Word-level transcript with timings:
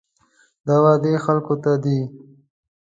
دا 0.67 0.75
وعدې 0.83 1.13
خلکو 1.25 1.53
ته 1.63 1.71
دي. 1.83 1.99